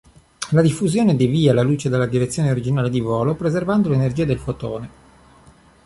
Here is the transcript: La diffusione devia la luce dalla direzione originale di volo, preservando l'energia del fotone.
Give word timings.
La 0.53 0.63
diffusione 0.63 1.15
devia 1.15 1.53
la 1.53 1.61
luce 1.61 1.87
dalla 1.87 2.07
direzione 2.07 2.49
originale 2.49 2.89
di 2.89 2.99
volo, 2.99 3.35
preservando 3.35 3.89
l'energia 3.89 4.25
del 4.25 4.39
fotone. 4.39 4.89